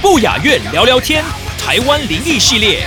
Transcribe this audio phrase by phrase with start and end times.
[0.00, 1.24] 不雅院聊聊天，
[1.58, 2.86] 台湾灵异系列。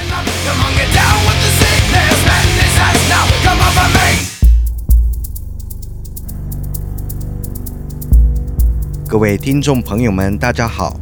[9.10, 10.98] 各位听众朋友们，大家好，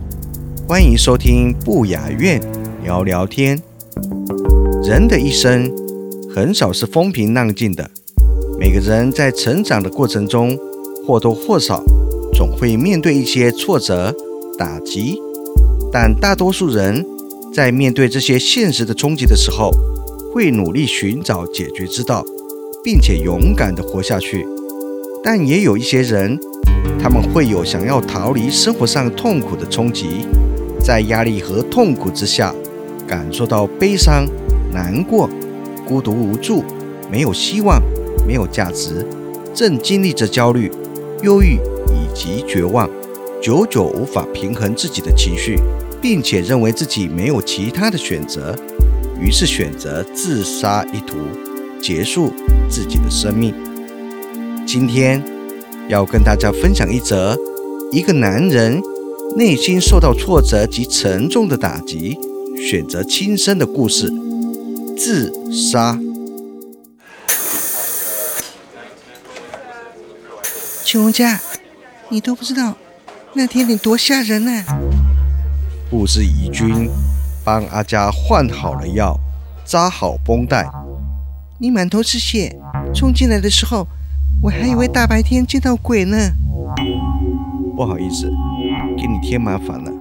[0.68, 2.42] 欢迎收听不雅院
[2.84, 3.62] 聊聊天。
[4.84, 5.72] 人的一生
[6.34, 7.90] 很少是风平浪静的，
[8.60, 10.58] 每个人在成长的过程中，
[11.06, 11.84] 或多或少
[12.36, 14.14] 总会面对一些挫折、
[14.58, 15.18] 打击。
[15.92, 17.06] 但大多数人
[17.54, 19.72] 在面对这些现实的冲击的时候，
[20.34, 22.26] 会努力寻找解决之道，
[22.84, 24.46] 并且勇敢地活下去。
[25.24, 26.38] 但也有一些人，
[27.02, 30.28] 他们会有想要逃离生活上痛苦的冲击，
[30.84, 32.54] 在压力和痛苦之下，
[33.08, 34.26] 感受到悲伤、
[34.74, 35.30] 难过、
[35.88, 36.64] 孤独无助、
[37.10, 37.82] 没有希望、
[38.28, 39.08] 没有价值，
[39.54, 40.70] 正经历着焦虑、
[41.24, 41.58] 忧郁
[41.92, 42.90] 以及绝望，
[43.42, 45.60] 久久无法平衡自己的情绪。
[46.02, 48.56] 并且认为自己没有其他的选择，
[49.20, 51.18] 于是选择自杀一途，
[51.82, 52.32] 结束
[52.70, 53.52] 自己的生命。
[54.68, 55.24] 今天
[55.90, 57.36] 要跟大家分享一则
[57.92, 58.80] 一个男人
[59.36, 62.16] 内心受到挫折及沉重的打击，
[62.56, 64.14] 选择轻生的故事——
[64.96, 66.00] 自杀。
[70.84, 71.42] 琼家，
[72.10, 72.76] 你都不知道
[73.34, 74.64] 那天你多吓人呢！
[75.90, 76.88] 护士怡君
[77.44, 79.20] 帮阿佳换好了药，
[79.66, 80.70] 扎好绷带。
[81.58, 82.56] 你满头是血，
[82.94, 83.88] 冲进来的时候，
[84.44, 86.18] 我还以为大白天见到鬼呢。
[87.76, 88.32] 不好意思，
[88.96, 89.92] 给你添麻烦了。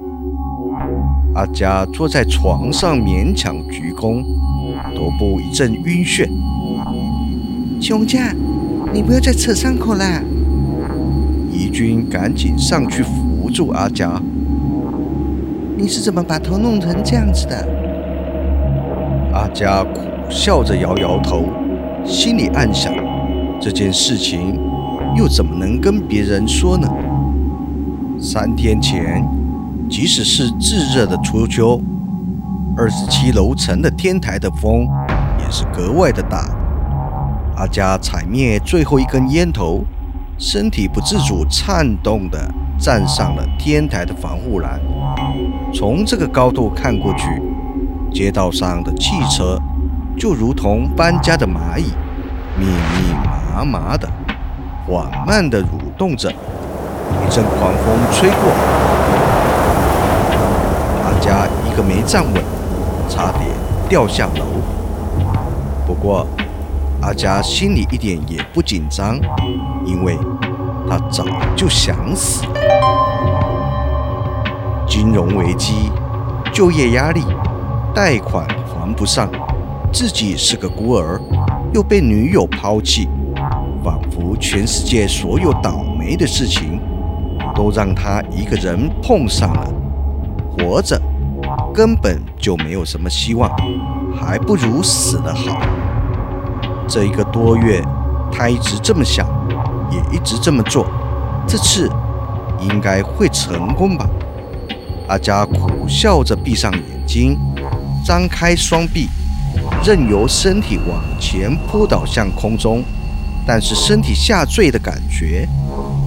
[1.35, 4.23] 阿佳坐在床上勉强鞠躬，
[4.95, 6.29] 头部一阵晕眩。
[7.81, 8.35] 琼家，
[8.93, 10.23] 你不要再扯伤口啦！
[11.55, 14.21] 怡君赶紧上去扶住阿佳。
[15.77, 17.65] 你是怎么把头弄成这样子的？
[19.33, 21.45] 阿佳苦笑着摇摇头，
[22.05, 22.93] 心里暗想：
[23.61, 24.59] 这件事情
[25.17, 26.89] 又怎么能跟别人说呢？
[28.19, 29.25] 三天前，
[29.89, 31.81] 即使是炙热的初秋，
[32.77, 34.89] 二十七楼层的天台的风
[35.39, 36.49] 也是格外的大。
[37.57, 39.85] 阿佳踩灭最后一根烟头，
[40.39, 42.39] 身体不自主颤动地
[42.79, 44.81] 站上了天台的防护栏。
[45.73, 47.41] 从这个高度看过去，
[48.13, 49.59] 街道上的汽车
[50.19, 51.93] 就如同搬家的蚂蚁，
[52.59, 54.09] 密密麻麻的，
[54.87, 56.31] 缓慢地蠕动着。
[56.31, 58.51] 一阵狂风吹过，
[61.05, 62.43] 阿佳一个没站稳，
[63.09, 63.45] 差点
[63.89, 64.45] 掉下楼。
[65.87, 66.27] 不过，
[67.05, 69.21] 阿佳心里一点也不紧张，
[69.85, 70.19] 因为
[70.89, 72.55] 他早就想死了。
[74.87, 75.91] 金融危机、
[76.51, 77.23] 就业压力、
[77.95, 79.29] 贷款还不上，
[79.93, 81.21] 自己是个孤儿，
[81.75, 83.07] 又被女友抛弃，
[83.85, 86.81] 仿佛全世界所有倒霉的事情
[87.55, 89.71] 都让他一个人碰上了。
[90.57, 90.99] 活着
[91.75, 93.51] 根本就没有什么希望，
[94.17, 95.61] 还不如死了好。
[96.87, 97.83] 这一个多月，
[98.33, 99.27] 他一直这么想，
[99.91, 100.87] 也一直这么做，
[101.47, 101.91] 这次
[102.61, 104.09] 应该会成功吧。
[105.09, 107.39] 阿佳苦笑着闭上眼睛，
[108.05, 109.09] 张开双臂，
[109.85, 112.83] 任由身体往前扑倒向空中。
[113.47, 115.47] 但是身体下坠的感觉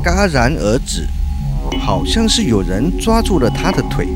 [0.03, 1.07] 戛然而止，
[1.79, 4.07] 好像是有人抓住了他的腿。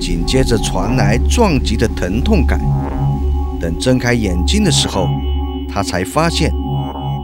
[0.00, 2.58] 紧接着传来撞击的疼痛感。
[3.60, 5.06] 等睁开眼睛的时候，
[5.72, 6.52] 他才发现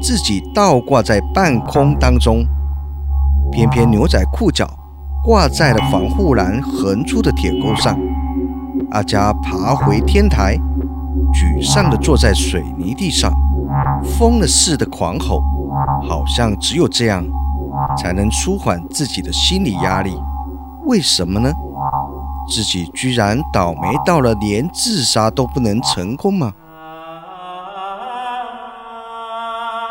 [0.00, 2.44] 自己倒挂在半空当中，
[3.50, 4.68] 偏偏牛仔裤脚。
[5.24, 7.98] 挂在了防护栏横出的铁钩上。
[8.92, 10.56] 阿佳爬回天台，
[11.34, 13.32] 沮丧地坐在水泥地上，
[14.04, 15.42] 疯了似的狂吼，
[16.08, 17.24] 好像只有这样
[17.98, 20.16] 才能舒缓自己的心理压力。
[20.84, 21.52] 为什么呢？
[22.48, 26.52] 自己居然倒霉到了连自杀都不能成功吗？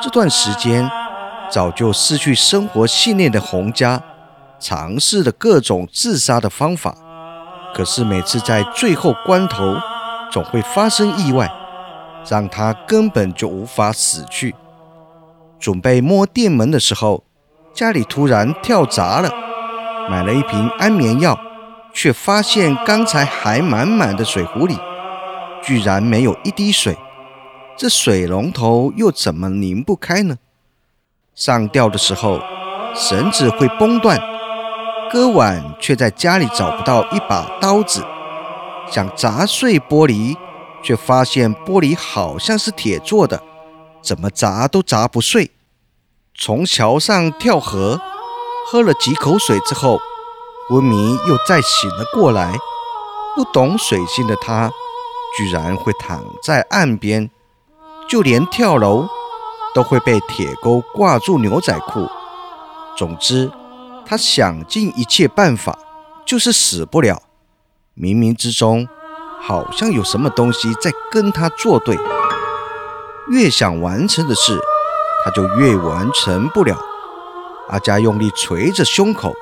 [0.01, 0.89] 这段时间，
[1.50, 4.01] 早就失去生活信念的洪家，
[4.59, 6.95] 尝试了各种自杀的方法，
[7.74, 9.77] 可是每次在最后关头，
[10.31, 11.50] 总会发生意外，
[12.30, 14.53] 让他根本就无法死去。
[15.59, 17.24] 准备摸店门的时候，
[17.74, 19.30] 家里突然跳闸了，
[20.09, 21.39] 买了一瓶安眠药，
[21.94, 24.77] 却发现刚才还满满的水壶里，
[25.63, 26.95] 居然没有一滴水。
[27.77, 30.38] 这水龙头又怎么拧不开呢？
[31.36, 32.39] 上吊的时候，
[32.95, 34.18] 绳子会崩断；
[35.12, 38.06] 割腕却在家里找不到一把刀子，
[38.89, 40.38] 想砸碎玻璃，
[40.81, 43.44] 却发现玻璃好像是铁做的，
[44.01, 45.51] 怎么砸都砸不碎。
[46.33, 48.00] 从桥上跳河，
[48.68, 50.00] 喝了几口水之后，
[50.69, 52.56] 昏迷又再醒了过来。
[53.36, 54.72] 不懂水性的他，
[55.38, 57.30] 居然会躺在岸边。
[58.15, 59.06] 就连跳楼
[59.73, 62.09] 都会被铁钩挂住牛仔裤。
[62.95, 63.51] 总之，
[64.06, 65.77] 他想尽一切办法，
[66.25, 67.21] 就是死不了。
[67.94, 68.88] 冥冥之中，
[69.41, 72.00] 好像有什么东西在跟他作对。
[73.27, 74.57] 越想完成的事，
[75.25, 76.79] 他就越完成不了。
[77.67, 79.33] 阿佳用力捶着胸口，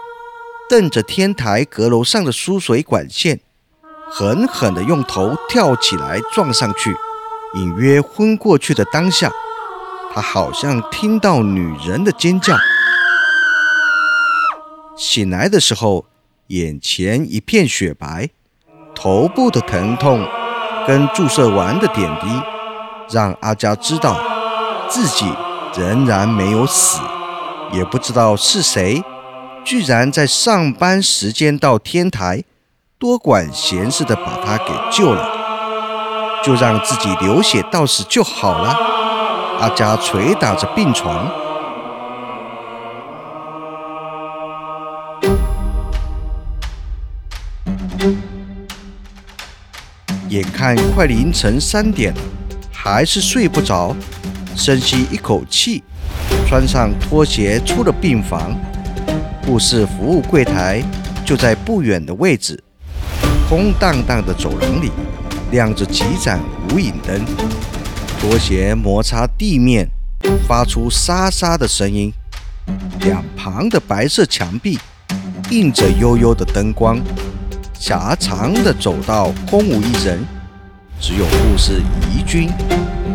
[0.68, 3.40] 瞪着天台阁楼上的输水管线，
[4.10, 6.98] 狠狠地用头跳起来撞上去。
[7.56, 9.32] 隐约昏过去的当下，
[10.12, 12.56] 他好像听到女人的尖叫。
[14.98, 16.06] 醒来的时候，
[16.48, 18.30] 眼前一片雪白，
[18.96, 20.28] 头部的疼痛
[20.88, 22.28] 跟注射完的点滴，
[23.12, 24.20] 让阿佳知道
[24.90, 25.32] 自己
[25.78, 27.00] 仍然没有死。
[27.72, 29.04] 也不知道是谁，
[29.64, 32.44] 居然在上班时间到天台，
[32.98, 35.33] 多管闲事的把他给救了。
[36.44, 38.76] 就让自己流血到死就好了。
[39.60, 41.32] 阿佳捶打着病床，
[50.28, 52.20] 眼看快凌晨三点了，
[52.74, 53.96] 还是睡不着。
[54.56, 55.84] 深吸一口气，
[56.48, 58.54] 穿上拖鞋出了病房。
[59.46, 60.84] 护士服务柜台
[61.26, 62.62] 就在不远的位置，
[63.50, 64.92] 空荡荡的走廊里。
[65.54, 66.40] 亮着几盏
[66.72, 67.24] 无影灯，
[68.20, 69.88] 拖鞋摩擦地面，
[70.48, 72.12] 发出沙沙的声音。
[73.02, 74.80] 两旁的白色墙壁
[75.52, 77.00] 映着幽幽的灯光，
[77.78, 80.26] 狭长的走道空无一人，
[81.00, 82.50] 只有护士怡君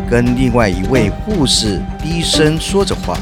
[0.09, 3.17] 跟另外一位护士低声说着话。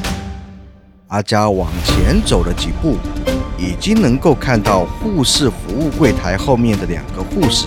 [1.08, 2.98] 阿佳往前走了几步，
[3.58, 7.66] 已经能够看到护士服务柜台后面的两个护士。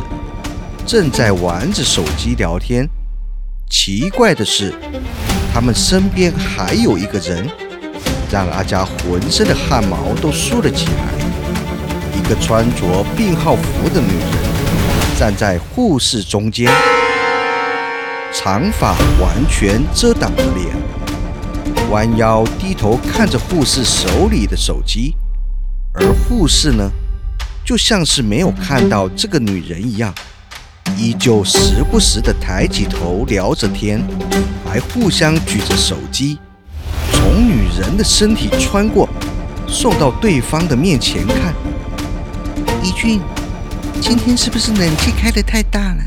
[0.87, 2.89] 正在玩着手机聊天。
[3.69, 4.75] 奇怪的是，
[5.55, 7.49] 他们身边还有一个人，
[8.31, 11.15] 让阿佳浑身的汗毛都竖了起来。
[12.19, 14.29] 一个穿着病号服的女人
[15.19, 16.71] 站在护士中间，
[18.33, 20.69] 长发完全遮挡了脸，
[21.91, 25.15] 弯腰低头看着护士手里的手机，
[25.95, 26.91] 而护士呢，
[27.65, 30.13] 就像是没有看到这个女人一样。
[30.97, 34.01] 依旧时不时地抬起头聊着天，
[34.65, 36.39] 还互相举着手机，
[37.13, 39.09] 从女人的身体穿过，
[39.67, 41.55] 送到对方的面前看。
[42.83, 43.21] 怡俊，
[44.01, 46.03] 今天是不是冷气开得太大了？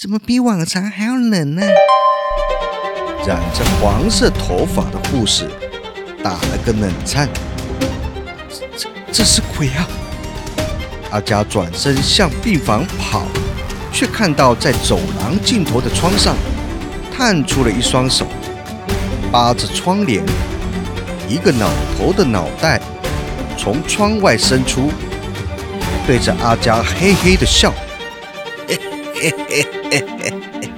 [0.00, 1.62] 怎么比往常还要冷呢？
[3.26, 5.48] 染着黄色头发的护士
[6.22, 7.28] 打了个冷颤。
[8.76, 9.86] 这这是鬼啊！
[11.10, 13.26] 阿佳转身向病房跑。
[13.92, 16.36] 却看到在走廊尽头的窗上，
[17.16, 18.26] 探出了一双手，
[19.32, 20.24] 扒着窗帘，
[21.28, 22.80] 一个老头的脑袋
[23.56, 24.92] 从窗外伸出，
[26.06, 27.74] 对着阿佳嘿嘿的笑。
[28.68, 28.78] 嘿
[29.14, 30.70] 嘿嘿嘿嘿嘿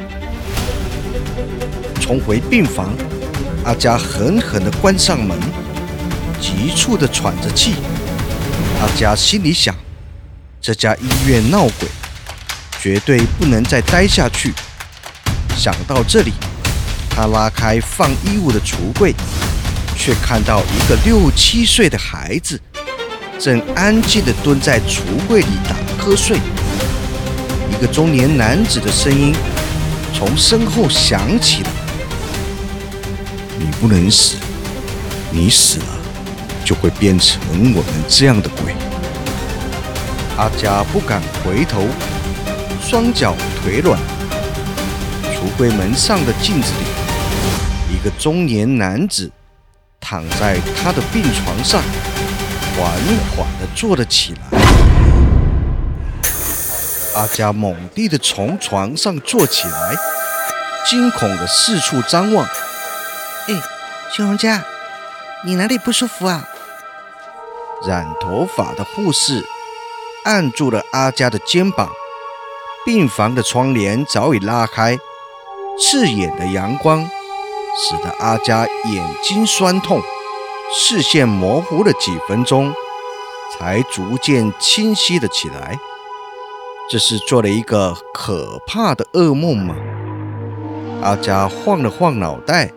[2.00, 2.94] 重回病房，
[3.64, 5.38] 阿佳狠狠地关上门，
[6.40, 7.74] 急促地喘着气。
[8.80, 9.74] 阿佳心里想：
[10.60, 11.88] 这家医院闹鬼。
[12.80, 14.54] 绝对不能再待下去。
[15.56, 16.32] 想到这里，
[17.10, 19.14] 他拉开放衣物的橱柜，
[19.96, 22.58] 却看到一个六七岁的孩子
[23.38, 26.38] 正安静地蹲在橱柜里打瞌睡。
[27.70, 29.34] 一个中年男子的声音
[30.14, 31.68] 从身后响起了
[33.58, 34.36] ：“你不能死，
[35.30, 35.86] 你死了
[36.64, 37.38] 就会变成
[37.74, 38.74] 我们这样的鬼。”
[40.38, 41.86] 阿佳不敢回头。
[42.90, 43.96] 双脚腿软，
[45.22, 49.30] 橱柜门上的镜子里，一个中年男子
[50.00, 51.80] 躺在他的病床上，
[52.76, 52.90] 缓
[53.30, 54.40] 缓地坐了起来。
[57.14, 59.94] 阿佳猛地的从床上坐起来，
[60.84, 62.44] 惊恐的四处张望。
[62.44, 63.54] 哎，
[64.12, 64.64] 小红家，
[65.44, 66.44] 你哪里不舒服啊？
[67.86, 69.46] 染头发的护士
[70.24, 71.88] 按住了阿佳的肩膀。
[72.84, 74.98] 病房的窗帘早已拉开，
[75.78, 77.04] 刺眼的阳光
[77.76, 80.00] 使得阿佳眼睛酸痛，
[80.74, 82.72] 视线模糊了几分钟，
[83.52, 85.78] 才逐渐清晰了起来。
[86.88, 89.76] 这是做了一个可怕的噩梦吗？
[91.02, 92.72] 阿佳晃了晃脑袋，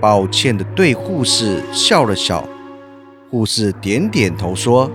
[0.00, 2.44] 抱歉地对护士笑了笑。
[3.30, 4.90] 护士点点头说：“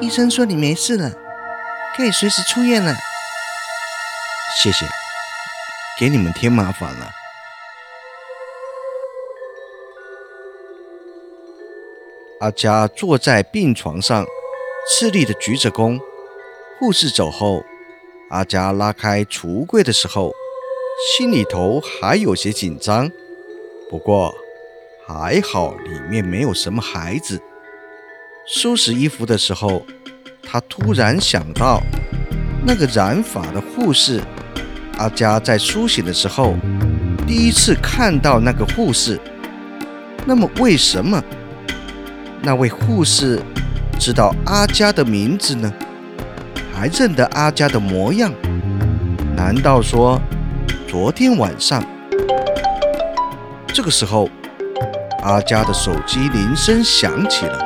[0.00, 1.10] 医生说你没事了，
[1.96, 2.94] 可以随时出院了。”
[4.62, 4.86] 谢谢，
[6.00, 7.10] 给你们添麻烦了。
[12.40, 14.24] 阿佳坐在病床上，
[14.88, 16.00] 吃力的鞠着躬。
[16.78, 17.62] 护士走后，
[18.30, 20.32] 阿佳拉开橱柜的时候，
[21.16, 23.10] 心里头还有些紧张。
[23.90, 24.34] 不过
[25.06, 27.40] 还好，里面没有什么孩子。
[28.46, 29.84] 收拾衣服的时候，
[30.42, 31.82] 他突然想到，
[32.66, 34.22] 那个染发的护士。
[34.96, 36.54] 阿佳在苏醒的时候，
[37.26, 39.20] 第一次看到那个护士。
[40.24, 41.22] 那么，为什么
[42.42, 43.40] 那位护士
[43.98, 45.72] 知道阿佳的名字呢？
[46.74, 48.32] 还认得阿佳的模样？
[49.36, 50.20] 难道说，
[50.88, 51.82] 昨天晚上
[53.68, 54.28] 这个时候，
[55.22, 57.58] 阿佳的手机铃声响起了，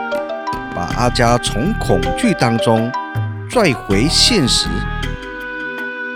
[0.75, 2.91] 把阿佳从恐惧当中
[3.49, 4.67] 拽回现实？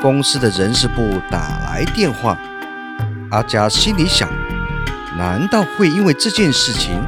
[0.04, 2.36] 公司的人事部打来电话，
[3.30, 4.28] 阿佳心里想：
[5.16, 7.02] 难道会因为这件事情，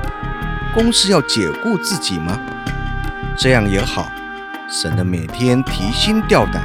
[0.72, 2.40] 公司要解雇自己吗？
[3.36, 4.10] 这样也好，
[4.66, 6.62] 省得每天提心吊胆，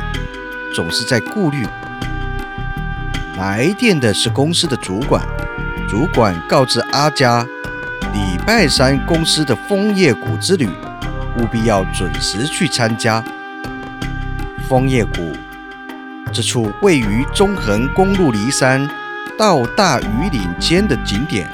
[0.73, 1.67] 总是在顾虑。
[3.37, 5.21] 来电的是公司的主管，
[5.85, 7.45] 主管告知阿佳，
[8.13, 10.69] 礼拜三公司的枫叶谷之旅，
[11.39, 13.21] 务必要准时去参加。
[14.69, 15.35] 枫叶谷。
[16.33, 18.89] 这处位于中横公路离山
[19.37, 21.45] 到大屿岭间的景点，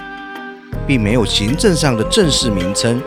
[0.86, 3.02] 并没有行政上的正式名称，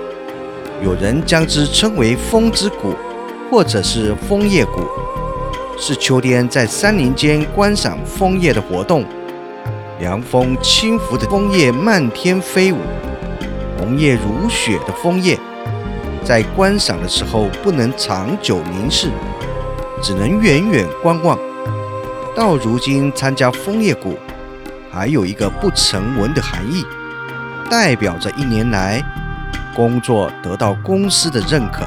[0.83, 2.97] 有人将之称为“风之谷”
[3.49, 4.85] 或者是“枫叶谷”，
[5.79, 9.05] 是秋天在山林间观赏枫叶的活动。
[10.01, 12.79] 凉风轻拂的枫叶漫天飞舞，
[13.79, 15.39] 红叶如雪的枫叶，
[16.25, 19.09] 在观赏的时候不能长久凝视，
[20.03, 21.39] 只能远远观望。
[22.41, 24.19] 到如今，参加枫叶谷
[24.91, 26.87] 还有一个不成文的含义，
[27.69, 29.05] 代表着一年来
[29.77, 31.87] 工作得到公司的认可，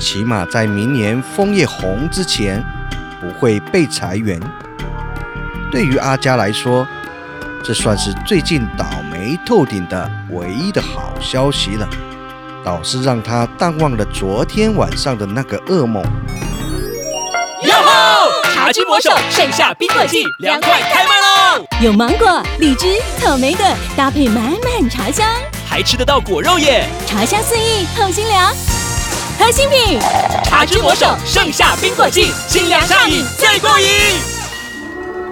[0.00, 2.60] 起码在明年枫叶红之前
[3.20, 4.40] 不会被裁员。
[5.70, 6.84] 对于阿佳来说，
[7.62, 11.88] 这算是最近倒霉透顶的唯一的好消息了，
[12.64, 16.02] 倒是让他淡忘了昨天晚上的那个噩梦。
[18.68, 21.64] 茶之魔手盛夏冰果季凉快开卖喽！
[21.80, 23.64] 有芒果、荔枝、草莓的，
[23.96, 25.26] 搭配满满茶香，
[25.66, 26.84] 还吃得到果肉耶！
[27.06, 28.54] 茶香四溢，透心凉。
[29.38, 29.98] 核心品，
[30.44, 33.88] 茶之魔手盛夏冰果季，清凉上瘾最过瘾。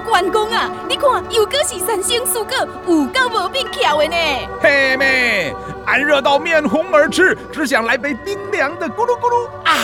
[0.06, 4.16] 关公啊，你看又果是三星蔬果，有够无变巧的呢！
[4.62, 9.76] 嘿妹，俺热到面红耳赤，只想来杯冰凉的咕噜咕噜啊！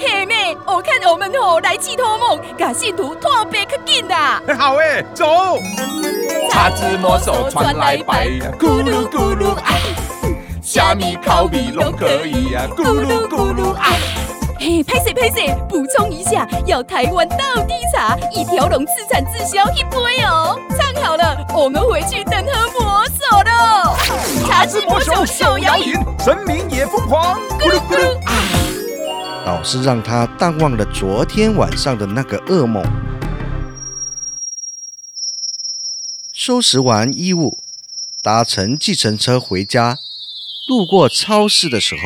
[0.00, 4.42] 嘿妹，我看我们吼来去托梦，把信徒托别可紧啦！
[4.58, 5.58] 好诶，走！
[6.50, 8.26] 茶之魔手传来白，
[8.58, 9.74] 咕噜咕噜啊！
[10.62, 13.92] 虾米烤米拢可以呀，咕噜咕噜啊！
[14.58, 15.36] 嘿，拍摄拍摄，
[15.68, 15.95] 补充一
[16.30, 20.58] 下，要台湾到底茶，一条龙自产自销一杯哦。
[20.76, 23.96] 唱好了，我们回去等喝魔手喽！
[24.46, 28.32] 茶之魔手手摇饮，神明也疯狂，咕噜咕噜啊！
[29.46, 32.84] 倒是让他淡忘了昨天晚上的那个噩梦。
[36.32, 37.58] 收拾完衣物，
[38.22, 39.98] 搭乘计程车回家，
[40.68, 42.00] 路过超市的时候，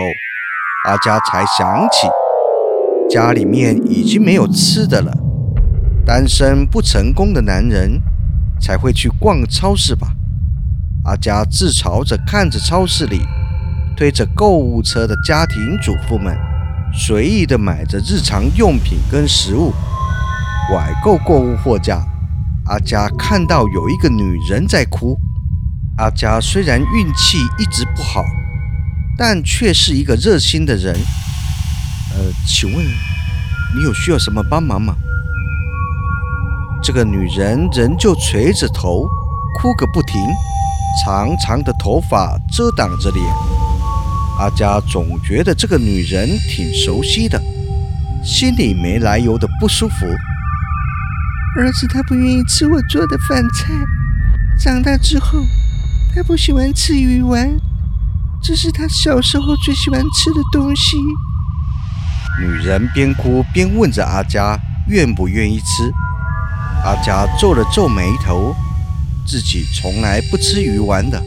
[0.85, 2.07] 阿佳才想起
[3.11, 5.13] 家里面已经没有吃的了。
[6.07, 8.01] 单身不成功的男人
[8.61, 10.15] 才会去逛超市吧？
[11.05, 13.23] 阿佳自嘲着看着超市里
[13.97, 16.37] 推着购物车的家庭主妇们。
[16.93, 19.73] 随意的买着日常用品跟食物，
[20.69, 22.05] 拐购购物货架。
[22.67, 25.17] 阿佳看到有一个女人在哭，
[25.99, 28.25] 阿佳虽然运气一直不好，
[29.17, 30.97] 但却是一个热心的人。
[32.13, 32.85] 呃，请问
[33.77, 34.95] 你有需要什么帮忙吗？
[36.83, 39.07] 这个女人仍旧垂着头，
[39.59, 40.21] 哭个不停，
[41.05, 43.25] 长长的头发遮挡着脸。
[44.39, 47.41] 阿佳总觉得这个女人挺熟悉的，
[48.25, 50.07] 心里没来由的不舒服。
[51.57, 53.73] 儿子他不愿意吃我做的饭菜，
[54.59, 55.39] 长大之后
[56.15, 57.57] 他不喜欢吃鱼丸，
[58.43, 60.97] 这是他小时候最喜欢吃的东西。
[62.39, 64.59] 女人边哭边问着阿佳
[64.89, 65.91] 愿不愿意吃。
[66.85, 68.55] 阿佳皱了皱眉头，
[69.27, 71.23] 自己从来不吃鱼丸的，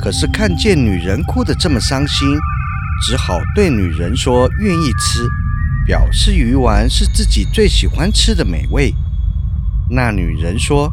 [0.00, 2.28] 可是看见女人哭得这么伤心，
[3.06, 5.28] 只好对女人说愿意吃，
[5.84, 8.94] 表示鱼丸是自己最喜欢吃的美味。
[9.90, 10.90] 那女人说：“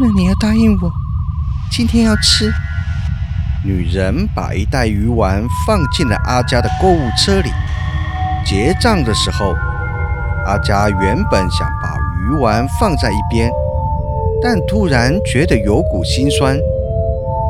[0.00, 0.90] 那你要答应我，
[1.70, 2.50] 今天要吃。”
[3.64, 7.50] 女人把一袋鱼丸放进了阿佳的购物车里。
[8.48, 9.54] 结账的时候，
[10.46, 13.50] 阿佳原本想把鱼丸放在一边，
[14.42, 16.58] 但突然觉得有股心酸。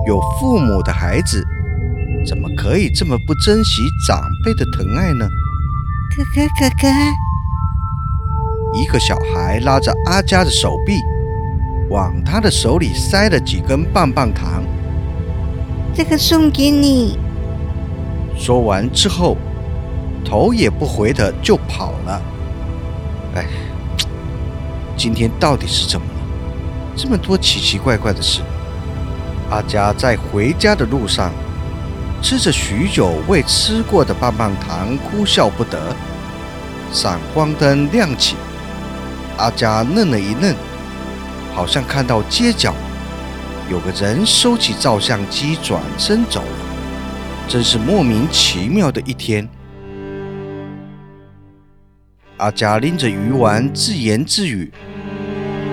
[0.08, 1.46] 有父母的孩子，
[2.26, 5.28] 怎么可以这么不珍惜长辈的疼爱呢？
[6.16, 6.88] 哥哥，哥哥。
[8.74, 10.94] 一个小孩拉着阿佳的手臂，
[11.90, 14.64] 往他的手里塞了几根棒棒糖。
[15.94, 17.16] 这个送给你。
[18.36, 19.36] 说完之后，
[20.28, 22.22] 头也不回的就跑了。
[23.34, 23.46] 哎，
[24.94, 26.20] 今天到底是怎么了？
[26.94, 28.42] 这么多奇奇怪怪的事。
[29.48, 31.32] 阿佳在回家的路上，
[32.20, 35.96] 吃着许久未吃过的棒棒糖，哭笑不得。
[36.92, 38.36] 闪光灯亮起。
[39.38, 40.54] 阿佳愣了一愣，
[41.54, 42.74] 好像看到街角
[43.70, 46.58] 有个人收起照相机转身走了，
[47.48, 49.48] 真是莫名其妙的一天。
[52.38, 54.70] 阿佳拎着鱼丸自言自语，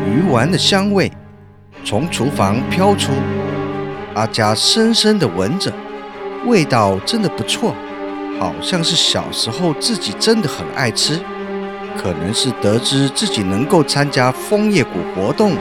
[0.08, 1.12] 鱼丸的香味
[1.84, 3.12] 从厨房飘出，
[4.16, 5.72] 阿佳深深的闻着，
[6.48, 7.76] 味道真的不错，
[8.40, 11.20] 好像是小时候自己真的很爱吃。
[11.96, 15.54] 可能是得知自己能够参加枫叶谷活动，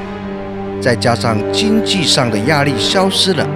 [0.80, 3.46] 再加上经济上的压力消失了，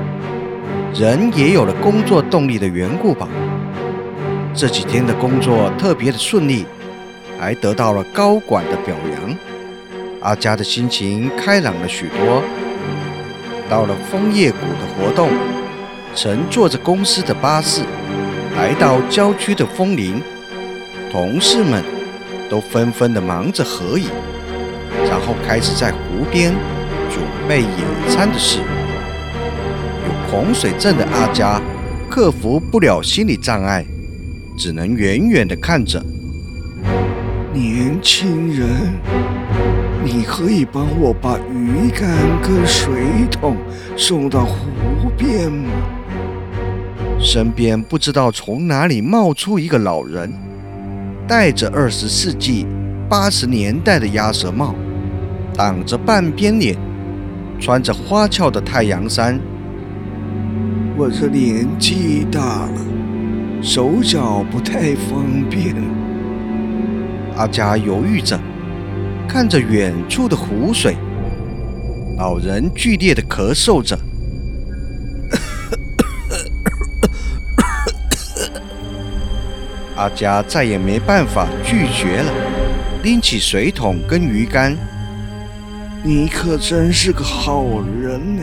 [0.95, 3.27] 人也有了工作动力的缘故吧。
[4.55, 6.67] 这几天的工作特别的顺利，
[7.39, 9.37] 还得到了高管的表扬，
[10.21, 12.43] 阿佳的心情开朗了许多。
[13.69, 15.31] 到了枫叶谷的活动，
[16.15, 17.83] 乘坐着公司的巴士，
[18.57, 20.21] 来到郊区的枫林，
[21.13, 21.83] 同事们。
[22.51, 24.09] 都纷纷的忙着合影，
[25.07, 26.55] 然后开始在湖边
[27.11, 28.61] 准备野餐的事。
[30.07, 31.61] 有恐水症的阿佳
[32.09, 33.85] 克服不了心理障碍，
[34.57, 36.03] 只能远远的看着。
[37.59, 38.69] 年轻人，
[40.05, 42.09] 你可以帮我把鱼竿
[42.41, 42.93] 跟水
[43.33, 43.57] 桶
[43.97, 45.69] 送到湖边吗？
[47.19, 50.33] 身边不知道从哪里冒出一个老人。
[51.27, 52.65] 戴着二十世纪
[53.09, 54.73] 八十年代的鸭舌帽，
[55.53, 56.77] 挡着半边脸，
[57.59, 59.37] 穿着花俏的太阳衫。
[60.97, 62.81] 我这年纪大了，
[63.61, 65.75] 手脚不太方便。
[67.39, 68.37] 阿佳犹豫着，
[69.29, 70.97] 看着远处的湖水。
[72.17, 73.97] 老人剧烈的咳嗽着。
[79.95, 82.33] 阿佳再也没办法拒绝了，
[83.05, 84.77] 拎起水桶跟鱼竿。
[86.03, 87.65] 你可真是个好
[88.03, 88.43] 人呢！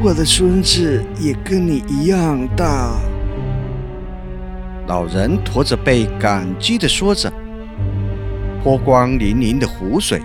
[0.00, 2.96] 我的孙子也跟你一样大。
[4.86, 7.32] 老人驼着背，感激地说着。
[8.62, 10.22] 波光粼粼的湖水，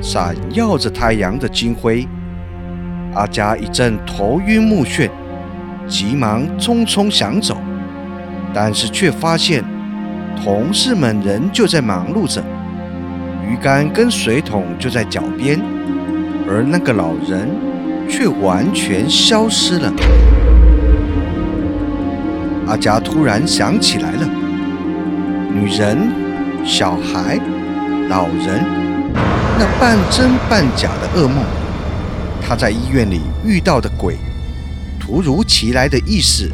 [0.00, 2.08] 闪耀着太阳的金辉。
[3.14, 5.10] 阿佳一阵头晕目眩，
[5.86, 7.58] 急忙匆匆想走。
[8.54, 9.62] 但是却发现，
[10.42, 12.42] 同事们仍旧在忙碌着，
[13.46, 15.60] 鱼竿跟水桶就在脚边，
[16.48, 17.50] 而那个老人
[18.08, 19.92] 却完全消失了。
[22.66, 24.26] 阿佳突然想起来了，
[25.52, 25.98] 女人、
[26.64, 27.40] 小孩、
[28.08, 28.64] 老人，
[29.58, 31.44] 那半真半假的噩梦，
[32.40, 34.16] 他在医院里遇到的鬼，
[35.00, 36.48] 突如其来的意识。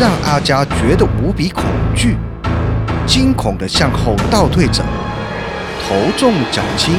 [0.00, 1.64] 让阿佳觉得无比恐
[1.94, 2.16] 惧，
[3.06, 4.82] 惊恐地向后倒退着，
[5.86, 6.94] 头重脚轻，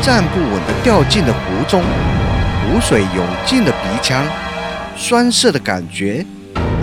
[0.00, 4.22] 站不稳地掉进了湖中，湖水涌进了鼻腔，
[4.96, 6.24] 酸涩的感觉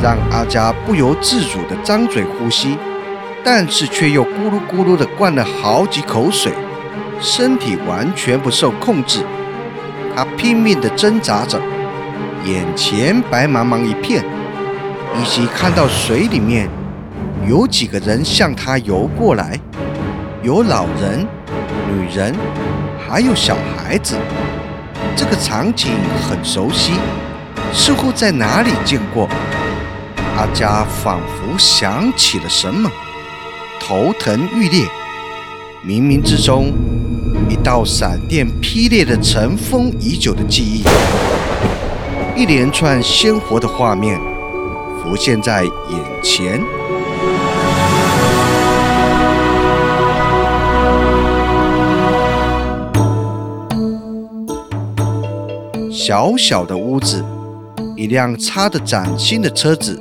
[0.02, 2.76] 让阿佳不由自主地张嘴呼吸，
[3.47, 6.51] 但是却又咕噜咕噜地灌了好几口水，
[7.21, 9.23] 身体完全不受控制。
[10.15, 11.62] 他拼命地挣扎着，
[12.43, 14.25] 眼前白茫茫一片，
[15.15, 16.67] 依稀看到水里面
[17.47, 19.60] 有几个人向他游过来，
[20.41, 21.19] 有老人、
[21.88, 22.34] 女人，
[23.08, 24.17] 还有小孩子。
[25.15, 25.91] 这个场景
[26.27, 26.93] 很熟悉，
[27.71, 29.29] 似乎在哪里见过。
[30.36, 32.89] 阿佳仿佛想起了什么，
[33.80, 34.86] 头疼欲裂，
[35.86, 36.74] 冥冥之中，
[37.48, 40.84] 一道闪电劈裂了尘封已久的记忆，
[42.36, 44.20] 一连串鲜活的画面
[45.04, 45.74] 浮现在眼
[46.24, 46.62] 前。
[55.92, 57.24] 小小的屋子，
[57.96, 60.00] 一辆擦得崭新的车子，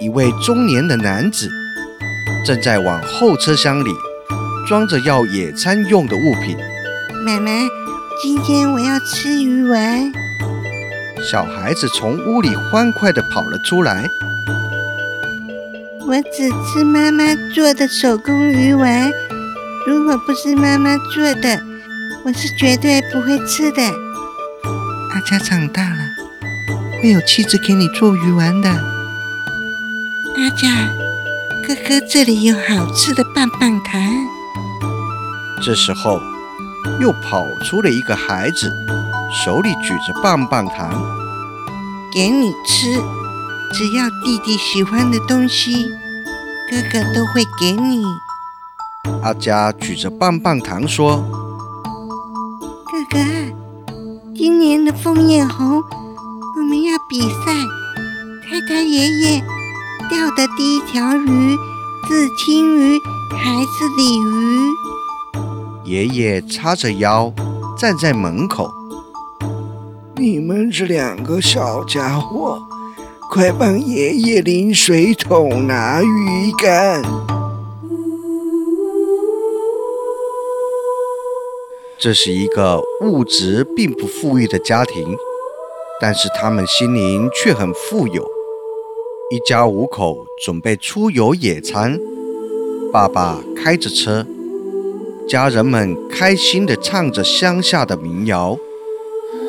[0.00, 1.50] 一位中年的男子
[2.44, 3.90] 正在往后车厢里
[4.66, 6.56] 装着要野餐用的物品。
[7.24, 7.50] 妈妈，
[8.22, 10.12] 今天我要吃鱼丸。
[11.30, 14.08] 小孩子从屋里欢快地跑了出来。
[16.06, 17.24] 我只吃妈妈
[17.54, 19.12] 做的手工鱼丸，
[19.86, 21.60] 如果不是妈妈做的，
[22.24, 23.82] 我是绝对不会吃的。
[25.12, 25.98] 阿家长大了，
[27.02, 28.68] 会有妻子给你做鱼丸的。
[28.70, 30.68] 阿佳，
[31.66, 34.00] 哥哥这里有好吃的棒棒糖。
[35.62, 36.18] 这时候，
[37.00, 38.72] 又跑出了一个孩子，
[39.44, 41.02] 手里举着棒棒糖，
[42.12, 43.00] 给你吃。
[43.72, 45.86] 只要弟弟喜欢的东西，
[46.70, 48.04] 哥哥都会给你。
[49.22, 51.24] 阿佳举着棒棒糖说
[52.90, 53.18] ：“哥哥。”
[54.34, 55.82] 今年的枫叶红，
[56.56, 57.52] 我们要比赛，
[58.48, 59.44] 太太爷爷
[60.30, 61.56] 钓的第一条鱼
[62.06, 63.00] 是青鱼
[63.32, 64.70] 还是鲤鱼？
[65.84, 67.32] 爷爷叉着腰
[67.76, 68.70] 站在门口。
[70.14, 72.62] 你们这两个小家伙，
[73.28, 77.02] 快帮爷爷拎水桶、拿鱼竿。
[81.98, 85.16] 这是一个物质并不富裕的家庭，
[86.00, 88.29] 但是他们心灵却很富有。
[89.32, 91.96] 一家五口准备出游野餐，
[92.92, 94.26] 爸爸开着车，
[95.28, 98.58] 家人们开心地唱着乡下的民谣。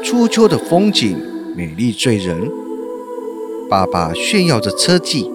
[0.03, 1.17] 初秋的风景
[1.57, 2.47] 美丽醉人，
[3.67, 5.27] 爸爸炫耀着车技，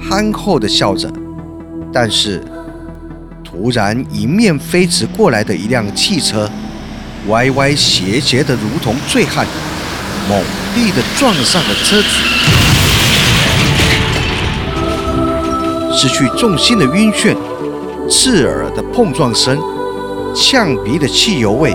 [0.00, 1.12] 憨厚地笑着，
[1.92, 2.40] 但是。
[3.42, 6.48] 突然，迎面飞驰过来的一辆汽车，
[7.26, 9.44] 歪歪斜斜的，如同醉汉，
[10.28, 10.40] 猛
[10.74, 12.73] 地的撞上了车子。
[15.96, 17.36] 失去重心的晕眩，
[18.10, 19.56] 刺耳的碰撞声，
[20.34, 21.72] 呛鼻的汽油味，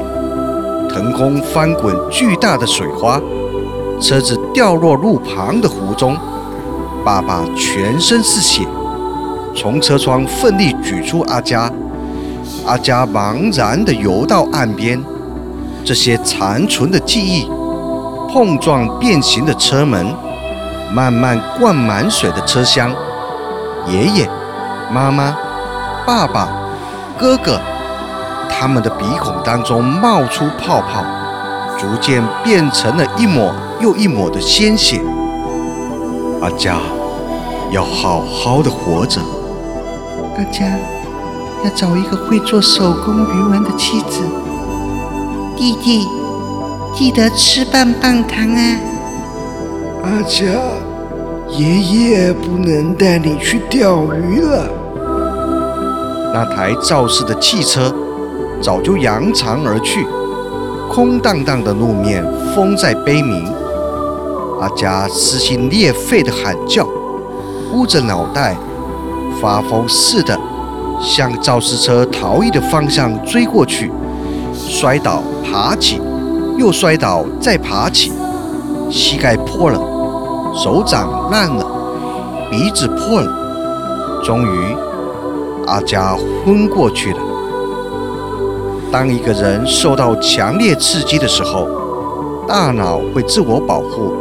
[0.90, 3.20] 腾空翻滚巨大的水花，
[4.02, 6.18] 车子掉落路旁的湖中。
[7.06, 8.68] 爸爸全身是血。
[9.56, 11.72] 从车窗奋力举出阿佳，
[12.66, 15.02] 阿佳茫然地游到岸边。
[15.86, 17.50] 这些残存的记忆，
[18.32, 20.14] 碰撞变形的车门，
[20.94, 22.94] 慢慢灌满水的车厢，
[23.90, 24.30] 爷爷、
[24.92, 25.36] 妈妈、
[26.06, 26.48] 爸爸、
[27.18, 27.60] 哥哥，
[28.50, 31.04] 他们的鼻孔当中冒出泡泡，
[31.78, 35.02] 逐渐变成了一抹又一抹的鲜血。
[36.42, 36.78] 阿佳，
[37.72, 39.20] 要好好的活着。
[40.38, 40.66] 阿佳
[41.64, 44.22] 要找一个会做手工鱼丸的妻子。
[45.58, 46.08] 弟弟，
[46.96, 48.80] 记得吃棒棒糖啊！
[50.04, 50.46] 阿佳，
[51.52, 54.70] 爷爷不能带你去钓鱼了。
[56.34, 57.94] 那台肇事的汽车
[58.62, 60.06] 早就扬长而去，
[60.90, 62.24] 空荡荡的路面，
[62.56, 63.46] 风在悲鸣。
[64.62, 66.88] 阿佳撕心裂肺的喊叫，
[67.74, 68.56] 捂着脑袋。
[69.42, 70.38] 发疯似的
[71.00, 73.90] 向肇事车逃逸的方向追过去，
[74.54, 76.02] 摔倒，爬起，
[76.58, 78.12] 又摔倒，再爬起，
[78.90, 79.80] 膝盖破了，
[80.54, 81.66] 手掌烂了，
[82.50, 84.76] 鼻子破了，终于，
[85.68, 87.20] 阿佳昏过去了。
[88.92, 91.68] 当一个人受到强烈刺激的时候，
[92.48, 94.14] 大脑会自我保护，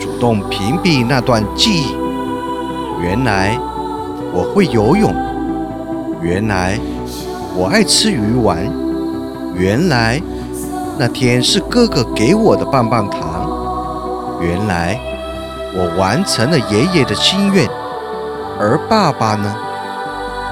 [0.00, 1.94] 主动屏蔽那段记忆。
[3.02, 3.58] 原来。
[4.34, 5.14] 我会游泳，
[6.22, 6.80] 原来
[7.54, 8.66] 我爱吃鱼丸，
[9.54, 10.18] 原来
[10.98, 13.20] 那天是哥哥给我的棒棒糖。
[14.40, 14.98] 原来
[15.74, 17.66] 我完成了爷爷的心愿，
[18.58, 19.54] 而爸爸呢？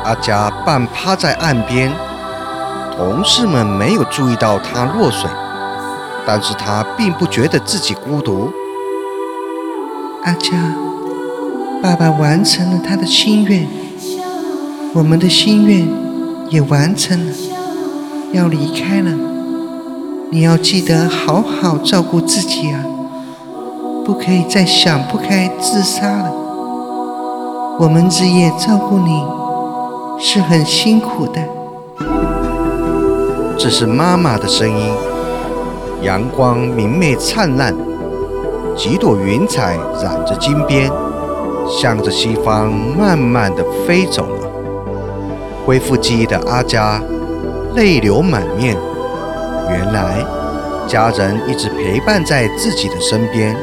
[0.02, 1.92] 阿佳半趴在岸边，
[2.96, 5.28] 同事们没有注意到他落水，
[6.26, 8.50] 但是他并不觉得自己孤独。
[10.24, 10.74] 阿佳，
[11.82, 13.68] 爸爸完成了他的心愿，
[14.94, 15.86] 我们的心愿
[16.48, 17.32] 也完成了，
[18.32, 19.12] 要离开了。
[20.30, 22.82] 你要记得好好照顾自己啊，
[24.04, 26.32] 不可以再想不开自杀了。
[27.78, 29.24] 我们日夜照顾你，
[30.18, 31.40] 是很辛苦的。
[33.58, 34.92] 这是妈妈的声音，
[36.02, 37.74] 阳光明媚灿烂。
[38.76, 40.90] 几朵云彩染着金边，
[41.68, 44.48] 向着西方慢慢的飞走了。
[45.66, 47.02] 恢复记忆的阿佳
[47.74, 48.76] 泪流满面。
[49.68, 50.24] 原来
[50.88, 53.54] 家人一直陪伴在自己的身边，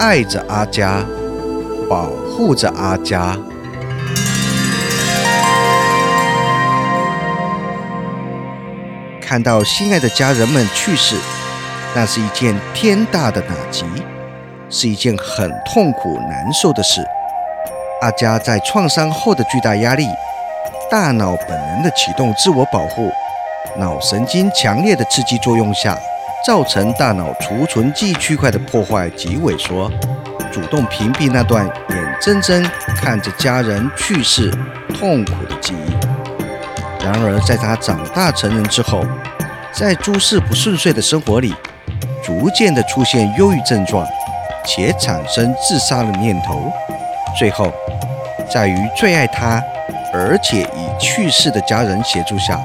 [0.00, 1.04] 爱着阿佳，
[1.86, 3.36] 保护着阿佳。
[9.20, 11.16] 看到心爱的家人们去世，
[11.94, 13.84] 那是一件天大的打击。
[14.70, 17.04] 是一件很痛苦难受的事。
[18.00, 20.06] 阿佳在创伤后的巨大压力、
[20.90, 23.12] 大脑本能的启动自我保护、
[23.76, 25.98] 脑神经强烈的刺激作用下，
[26.46, 29.90] 造成大脑储存记忆区块的破坏及萎缩，
[30.50, 32.62] 主动屏蔽那段眼睁睁
[32.96, 34.50] 看着家人去世
[34.94, 37.04] 痛苦的记忆。
[37.04, 39.04] 然而，在他长大成人之后，
[39.72, 41.54] 在诸事不顺遂的生活里，
[42.24, 44.06] 逐渐的出现忧郁症状。
[44.62, 46.70] 且产生自杀的念头，
[47.36, 47.72] 最后，
[48.52, 49.60] 在于最爱他
[50.12, 52.60] 而且已去世的家人协助下，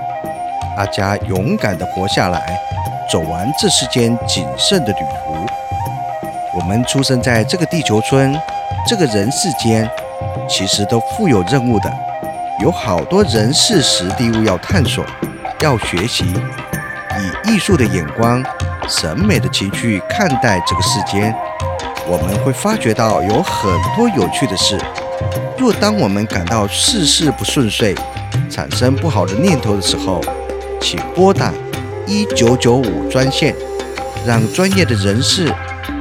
[0.75, 2.59] 阿佳勇敢地活下来，
[3.09, 5.35] 走完这世间仅剩的旅途。
[6.57, 8.33] 我们出生在这个地球村，
[8.87, 9.89] 这个人世间，
[10.49, 11.91] 其实都富有任务的，
[12.61, 15.05] 有好多人事实地物要探索，
[15.59, 18.43] 要学习，以艺术的眼光、
[18.87, 21.35] 审美的情趣看待这个世间。
[22.07, 24.79] 我们会发觉到有很多有趣的事。
[25.57, 27.95] 若当我们感到事事不顺遂，
[28.49, 30.21] 产生不好的念头的时候，
[30.79, 31.51] 请拨打
[32.07, 33.55] 一九九五专线，
[34.25, 35.53] 让专业的人士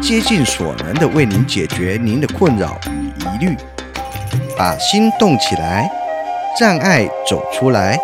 [0.03, 3.57] 竭尽所能的为您解决您的困扰与疑虑。
[4.57, 5.91] 把心动起来，
[6.61, 7.99] 让爱走出来。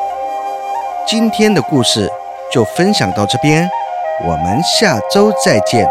[1.07, 2.11] 今天的故事
[2.51, 3.69] 就分享到这边，
[4.27, 5.89] 我们下周再见。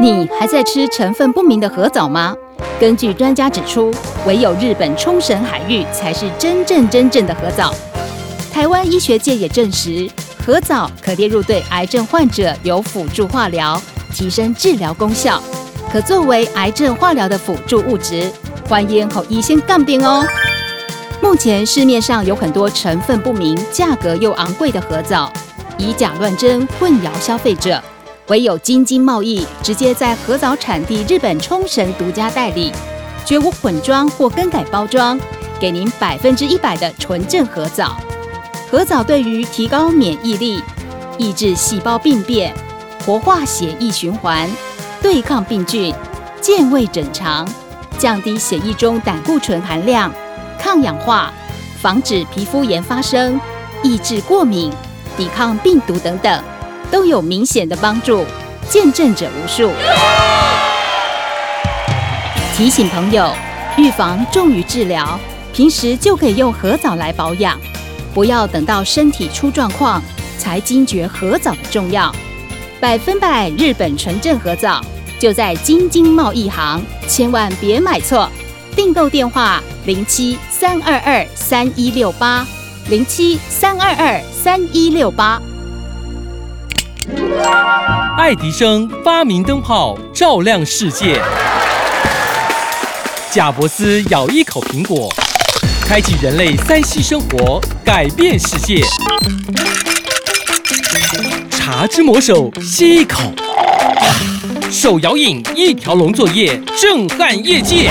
[0.00, 2.34] 你还在吃成分不明的核枣吗？
[2.80, 3.92] 根据专家指出，
[4.26, 7.74] 唯有日本冲绳海域才是真正真正的核藻。
[8.52, 10.08] 台湾医学界也证实，
[10.44, 13.80] 核藻可列入对癌症患者有辅助化疗，
[14.12, 15.42] 提升治疗功效，
[15.92, 18.30] 可作为癌症化疗的辅助物质。
[18.68, 20.26] 欢迎和医生杠定哦。
[21.20, 25.32] 目前市面上有很多成分不明、价格又昂贵的核藻，
[25.76, 27.82] 以假乱真，混淆消费者。
[28.28, 32.70] 唯有京津贸易直接在合藻产地日本冲绳独家代理，
[33.24, 35.18] 绝无混装或更改包装，
[35.58, 37.96] 给您百分之一百的纯正合藻。
[38.70, 40.62] 合藻对于提高免疫力、
[41.16, 42.54] 抑制细胞病变、
[43.06, 44.46] 活化血液循环、
[45.00, 45.94] 对抗病菌、
[46.42, 47.48] 健胃整肠、
[47.98, 50.12] 降低血液中胆固醇含量、
[50.60, 51.32] 抗氧化、
[51.80, 53.40] 防止皮肤炎发生、
[53.82, 54.70] 抑制过敏、
[55.16, 56.44] 抵抗病毒等等。
[56.90, 58.24] 都有明显的帮助，
[58.68, 59.70] 见证者无数。
[62.56, 63.32] 提醒朋友，
[63.76, 65.18] 预防重于治疗，
[65.52, 67.58] 平时就可以用核藻来保养，
[68.12, 70.02] 不要等到身体出状况
[70.38, 72.12] 才惊觉核藻的重要。
[72.80, 74.80] 百分百日本纯正核藻
[75.18, 78.28] 就在京津贸易行，千万别买错。
[78.74, 82.46] 订购电话：零七三二二三一六八
[82.88, 85.40] 零七三二二三一六八。
[88.16, 91.20] 爱迪生发明灯泡，照亮世界。
[93.30, 95.08] 贾伯斯咬一口苹果，
[95.86, 98.82] 开启人类三系生活，改变世界。
[101.50, 103.32] 茶之魔手吸一口，
[104.70, 107.90] 手摇饮一条龙作业，震撼业界。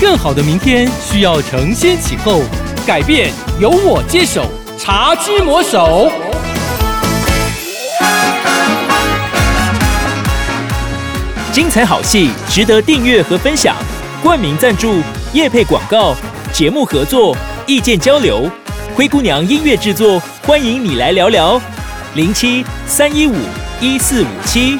[0.00, 2.42] 更好的明天需要承先启后，
[2.86, 4.46] 改变由我接手。
[4.78, 6.10] 茶之魔手。
[11.52, 13.74] 精彩好戏，值得订阅和分享。
[14.22, 16.14] 冠名赞助、夜配广告、
[16.52, 17.36] 节目合作。
[17.66, 18.48] 意见交流。
[18.94, 21.60] 灰姑娘音乐制作，欢迎你来聊聊。
[22.14, 23.34] 零七三一五
[23.80, 24.78] 一四五七。